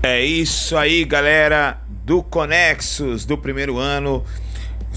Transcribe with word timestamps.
É 0.00 0.24
isso 0.24 0.76
aí, 0.76 1.04
galera 1.04 1.80
do 2.04 2.22
Conexos 2.22 3.24
do 3.24 3.36
primeiro 3.36 3.78
ano. 3.78 4.24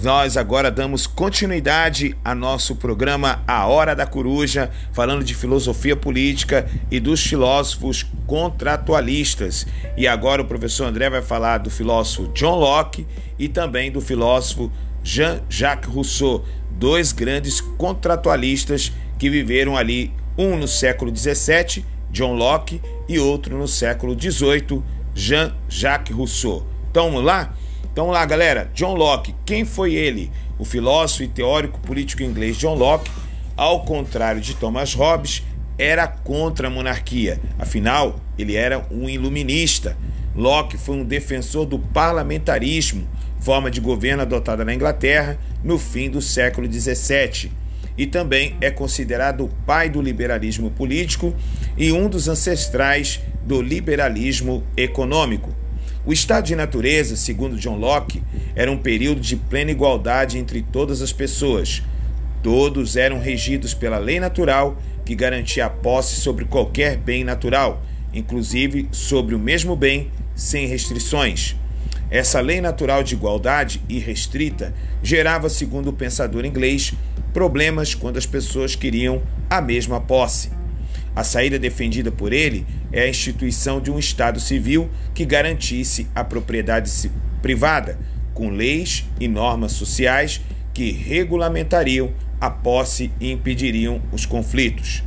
Nós 0.04 0.38
agora 0.38 0.70
damos 0.70 1.08
continuidade 1.08 2.16
a 2.24 2.36
nosso 2.36 2.76
programa 2.76 3.44
A 3.48 3.66
Hora 3.66 3.96
da 3.96 4.06
Coruja, 4.06 4.69
falando 4.94 5.24
de 5.24 5.33
filosofia 5.33 5.96
política 5.96 6.68
e 6.92 7.00
dos 7.00 7.26
filósofos 7.26 8.06
contratualistas. 8.28 9.65
E 9.97 10.08
agora 10.08 10.44
o 10.44 10.46
professor 10.46 10.86
André 10.86 11.10
vai 11.10 11.24
falar 11.24 11.58
do 11.58 11.72
filósofo 11.72 12.31
John 12.33 12.60
Locke 12.60 13.08
e 13.40 13.49
também 13.49 13.92
do 13.92 14.02
filósofo 14.02 14.72
Jean-Jacques 15.04 15.92
Rousseau, 15.92 16.45
dois 16.70 17.12
grandes 17.12 17.59
contratualistas 17.59 18.91
que 19.18 19.31
viveram 19.31 19.76
ali, 19.76 20.13
um 20.38 20.55
no 20.55 20.68
século 20.68 21.12
XVII, 21.16 21.84
John 22.12 22.34
Locke, 22.34 22.82
e 23.08 23.20
outro 23.20 23.58
no 23.58 23.68
século 23.68 24.18
XVIII, 24.20 24.84
Jean-Jacques 25.14 26.16
Rousseau. 26.16 26.66
Então 26.90 27.06
vamos 27.06 27.24
lá? 27.24 27.54
Então 27.92 28.08
lá, 28.08 28.26
galera, 28.26 28.70
John 28.74 28.96
Locke, 28.96 29.36
quem 29.46 29.66
foi 29.66 29.94
ele? 29.94 30.32
O 30.58 30.66
filósofo 30.66 31.24
e 31.24 31.28
teórico 31.28 31.80
político 31.80 32.24
inglês 32.24 32.58
John 32.58 32.76
Locke, 32.76 33.12
ao 33.58 33.84
contrário 33.84 34.40
de 34.40 34.55
Thomas 34.55 34.94
Hobbes, 34.94 35.44
era 35.78 36.08
contra 36.08 36.68
a 36.68 36.70
monarquia. 36.70 37.42
Afinal, 37.58 38.20
ele 38.38 38.55
era 38.55 38.86
um 38.91 39.10
iluminista. 39.10 39.98
Locke 40.36 40.78
foi 40.78 40.96
um 40.96 41.04
defensor 41.04 41.66
do 41.66 41.80
parlamentarismo, 41.80 43.08
forma 43.40 43.72
de 43.72 43.82
governo 43.82 44.22
adotada 44.22 44.64
na 44.64 44.74
Inglaterra 44.74 45.38
no 45.64 45.78
fim 45.78 46.10
do 46.10 46.22
século 46.22 46.72
XVII, 46.72 47.52
e 47.98 48.05
também 48.05 48.55
é 48.62 48.71
considerado 48.71 49.45
o 49.45 49.49
pai 49.66 49.90
do 49.90 50.02
liberalismo 50.02 50.71
político 50.71 51.35
e 51.77 51.91
um 51.91 52.07
dos 52.07 52.27
ancestrais 52.27 53.20
do 53.43 53.62
liberalismo 53.62 54.63
econômico. 54.76 55.55
O 56.05 56.12
estado 56.12 56.46
de 56.46 56.55
natureza, 56.55 57.15
segundo 57.15 57.57
John 57.57 57.77
Locke, 57.77 58.23
era 58.55 58.71
um 58.71 58.77
período 58.77 59.21
de 59.21 59.35
plena 59.35 59.70
igualdade 59.70 60.38
entre 60.38 60.62
todas 60.62 61.01
as 61.01 61.13
pessoas. 61.13 61.84
Todos 62.41 62.96
eram 62.96 63.20
regidos 63.20 63.73
pela 63.73 63.99
lei 63.99 64.19
natural 64.19 64.81
que 65.05 65.13
garantia 65.13 65.66
a 65.66 65.69
posse 65.69 66.16
sobre 66.16 66.45
qualquer 66.45 66.97
bem 66.97 67.23
natural, 67.23 67.83
inclusive 68.13 68.88
sobre 68.91 69.35
o 69.35 69.39
mesmo 69.39 69.75
bem, 69.75 70.09
sem 70.33 70.66
restrições. 70.66 71.55
Essa 72.09 72.41
lei 72.41 72.59
natural 72.59 73.03
de 73.03 73.13
igualdade 73.13 73.81
irrestrita 73.88 74.73
gerava, 75.03 75.49
segundo 75.49 75.91
o 75.91 75.93
pensador 75.93 76.45
inglês, 76.45 76.93
problemas 77.33 77.95
quando 77.95 78.17
as 78.17 78.25
pessoas 78.25 78.75
queriam 78.75 79.21
a 79.49 79.61
mesma 79.61 79.99
posse. 79.99 80.51
A 81.15 81.23
saída 81.23 81.59
defendida 81.59 82.11
por 82.11 82.31
ele 82.31 82.65
é 82.91 83.01
a 83.01 83.09
instituição 83.09 83.81
de 83.81 83.91
um 83.91 83.99
Estado 83.99 84.39
civil 84.39 84.89
que 85.13 85.25
garantisse 85.25 86.07
a 86.15 86.23
propriedade 86.23 86.89
privada, 87.41 87.99
com 88.33 88.49
leis 88.49 89.05
e 89.19 89.27
normas 89.27 89.73
sociais 89.73 90.41
que 90.73 90.91
regulamentariam 90.91 92.13
a 92.39 92.49
posse 92.49 93.11
e 93.19 93.31
impediriam 93.31 94.01
os 94.11 94.25
conflitos. 94.25 95.03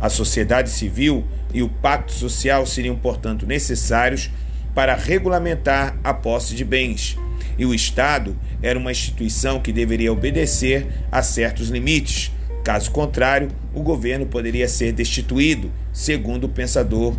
A 0.00 0.08
sociedade 0.08 0.70
civil 0.70 1.24
e 1.52 1.62
o 1.62 1.68
pacto 1.68 2.12
social 2.12 2.66
seriam, 2.66 2.96
portanto, 2.96 3.46
necessários 3.46 4.30
para 4.74 4.94
regulamentar 4.94 5.96
a 6.02 6.12
posse 6.12 6.54
de 6.54 6.64
bens, 6.64 7.16
e 7.56 7.64
o 7.64 7.74
Estado 7.74 8.36
era 8.62 8.78
uma 8.78 8.90
instituição 8.90 9.60
que 9.60 9.72
deveria 9.72 10.12
obedecer 10.12 10.86
a 11.12 11.22
certos 11.22 11.68
limites, 11.68 12.32
Caso 12.64 12.90
contrário, 12.90 13.50
o 13.74 13.82
governo 13.82 14.24
poderia 14.24 14.66
ser 14.66 14.90
destituído, 14.90 15.70
segundo 15.92 16.44
o 16.44 16.48
pensador 16.48 17.14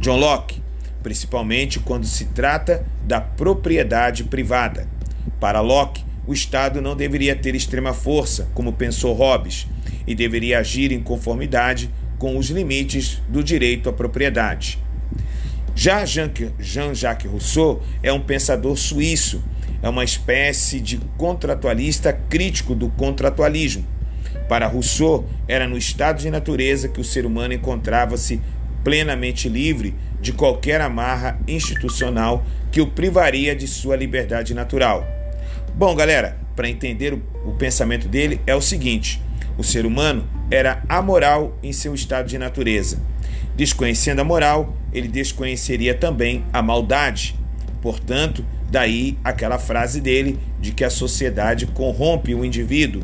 John 0.00 0.16
Locke, 0.16 0.60
principalmente 1.04 1.78
quando 1.78 2.04
se 2.04 2.24
trata 2.26 2.84
da 3.04 3.20
propriedade 3.20 4.24
privada. 4.24 4.88
Para 5.38 5.60
Locke, 5.60 6.04
o 6.26 6.32
Estado 6.32 6.82
não 6.82 6.96
deveria 6.96 7.36
ter 7.36 7.54
extrema 7.54 7.94
força, 7.94 8.48
como 8.54 8.72
pensou 8.72 9.14
Hobbes, 9.14 9.68
e 10.04 10.16
deveria 10.16 10.58
agir 10.58 10.90
em 10.90 11.00
conformidade 11.00 11.88
com 12.18 12.36
os 12.36 12.50
limites 12.50 13.22
do 13.28 13.42
direito 13.42 13.88
à 13.88 13.92
propriedade. 13.92 14.80
Já 15.74 16.04
Jean-Jacques 16.04 17.30
Rousseau 17.30 17.82
é 18.02 18.12
um 18.12 18.20
pensador 18.20 18.76
suíço, 18.76 19.42
é 19.82 19.88
uma 19.88 20.04
espécie 20.04 20.80
de 20.80 20.98
contratualista 21.16 22.12
crítico 22.12 22.74
do 22.74 22.88
contratualismo 22.90 23.84
para 24.48 24.66
Rousseau, 24.66 25.26
era 25.48 25.66
no 25.66 25.78
estado 25.78 26.18
de 26.18 26.30
natureza 26.30 26.88
que 26.88 27.00
o 27.00 27.04
ser 27.04 27.24
humano 27.24 27.54
encontrava-se 27.54 28.40
plenamente 28.84 29.48
livre 29.48 29.94
de 30.20 30.32
qualquer 30.32 30.80
amarra 30.80 31.38
institucional 31.48 32.44
que 32.70 32.80
o 32.80 32.86
privaria 32.86 33.56
de 33.56 33.66
sua 33.66 33.96
liberdade 33.96 34.52
natural. 34.52 35.06
Bom, 35.74 35.94
galera, 35.94 36.36
para 36.54 36.68
entender 36.68 37.14
o, 37.14 37.22
o, 37.44 37.52
pensamento 37.52 38.08
dele 38.08 38.40
é 38.46 38.54
o 38.54 38.60
seguinte: 38.60 39.22
o 39.56 39.64
ser 39.64 39.86
humano 39.86 40.28
era 40.50 40.82
amoral 40.88 41.56
em 41.62 41.72
seu 41.72 41.94
estado 41.94 42.28
de 42.28 42.38
natureza. 42.38 43.00
Desconhecendo 43.56 44.20
a 44.20 44.24
moral, 44.24 44.76
ele 44.92 45.08
desconheceria 45.08 45.94
também 45.94 46.44
a 46.52 46.62
maldade. 46.62 47.34
Portanto, 47.80 48.44
daí 48.70 49.18
aquela 49.22 49.58
frase 49.58 50.00
dele 50.00 50.38
de 50.60 50.72
que 50.72 50.84
a 50.84 50.90
sociedade 50.90 51.66
corrompe 51.66 52.34
o 52.34 52.44
indivíduo. 52.44 53.02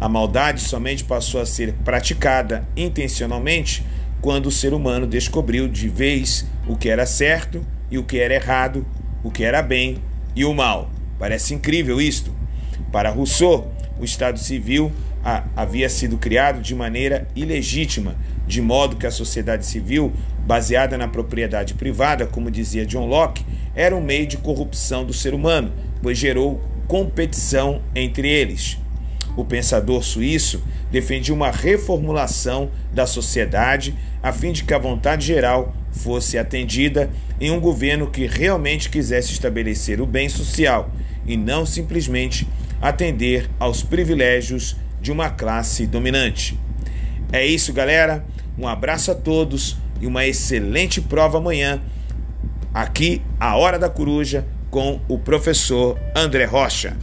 A 0.00 0.08
maldade 0.08 0.60
somente 0.62 1.04
passou 1.04 1.40
a 1.40 1.46
ser 1.46 1.74
praticada 1.84 2.66
intencionalmente 2.76 3.84
quando 4.20 4.46
o 4.46 4.50
ser 4.50 4.72
humano 4.72 5.06
descobriu 5.06 5.68
de 5.68 5.88
vez 5.88 6.46
o 6.66 6.76
que 6.76 6.88
era 6.88 7.06
certo 7.06 7.64
e 7.90 7.98
o 7.98 8.04
que 8.04 8.18
era 8.18 8.34
errado, 8.34 8.86
o 9.22 9.30
que 9.30 9.44
era 9.44 9.62
bem 9.62 9.98
e 10.34 10.44
o 10.44 10.54
mal. 10.54 10.90
Parece 11.18 11.54
incrível 11.54 12.00
isto. 12.00 12.39
Para 12.92 13.10
Rousseau, 13.10 13.70
o 13.98 14.04
Estado 14.04 14.38
civil 14.38 14.90
havia 15.54 15.88
sido 15.88 16.16
criado 16.16 16.60
de 16.60 16.74
maneira 16.74 17.28
ilegítima, 17.36 18.16
de 18.46 18.60
modo 18.60 18.96
que 18.96 19.06
a 19.06 19.10
sociedade 19.10 19.66
civil, 19.66 20.12
baseada 20.46 20.96
na 20.96 21.06
propriedade 21.06 21.74
privada, 21.74 22.26
como 22.26 22.50
dizia 22.50 22.86
John 22.86 23.06
Locke, 23.06 23.44
era 23.74 23.94
um 23.94 24.00
meio 24.00 24.26
de 24.26 24.38
corrupção 24.38 25.04
do 25.04 25.12
ser 25.12 25.34
humano, 25.34 25.72
pois 26.02 26.18
gerou 26.18 26.60
competição 26.88 27.82
entre 27.94 28.28
eles. 28.28 28.78
O 29.36 29.44
pensador 29.44 30.02
suíço 30.02 30.62
defendia 30.90 31.32
uma 31.32 31.50
reformulação 31.50 32.70
da 32.92 33.06
sociedade 33.06 33.94
a 34.22 34.32
fim 34.32 34.50
de 34.50 34.64
que 34.64 34.74
a 34.74 34.78
vontade 34.78 35.24
geral 35.24 35.74
fosse 35.92 36.36
atendida 36.36 37.08
em 37.40 37.50
um 37.50 37.60
governo 37.60 38.10
que 38.10 38.26
realmente 38.26 38.90
quisesse 38.90 39.32
estabelecer 39.32 40.00
o 40.00 40.06
bem 40.06 40.28
social 40.28 40.90
e 41.24 41.36
não 41.36 41.64
simplesmente 41.64 42.46
atender 42.80 43.50
aos 43.58 43.82
privilégios 43.82 44.76
de 45.00 45.12
uma 45.12 45.30
classe 45.30 45.86
dominante. 45.86 46.58
É 47.32 47.44
isso, 47.44 47.72
galera. 47.72 48.24
Um 48.58 48.66
abraço 48.66 49.10
a 49.10 49.14
todos 49.14 49.76
e 50.00 50.06
uma 50.06 50.26
excelente 50.26 51.00
prova 51.00 51.38
amanhã. 51.38 51.80
Aqui, 52.72 53.22
a 53.38 53.56
Hora 53.56 53.78
da 53.78 53.88
Coruja, 53.88 54.44
com 54.70 55.00
o 55.08 55.18
professor 55.18 55.98
André 56.14 56.44
Rocha. 56.44 56.96